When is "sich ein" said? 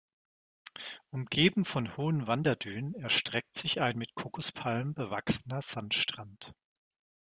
3.55-3.99